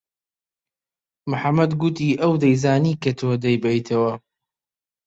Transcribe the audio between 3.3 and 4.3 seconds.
دەیبەیتەوە.